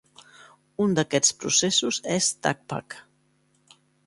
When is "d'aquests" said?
0.99-1.35